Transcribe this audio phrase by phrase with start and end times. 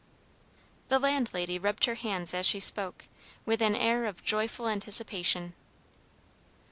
[0.89, 3.05] The landlady rubbed her hands as she spoke,
[3.45, 5.53] with an air of joyful anticipation.